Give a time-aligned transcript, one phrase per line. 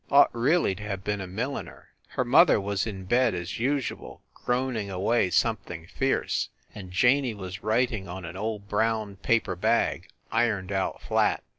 [0.09, 1.89] Ought really to have been a milliner.
[2.07, 8.07] Her mother was in bed as usual, groaning away something fierce, and Janey was writing
[8.07, 11.43] on an old brown paper bag, ironed out flat.